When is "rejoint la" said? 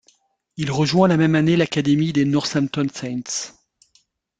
0.71-1.15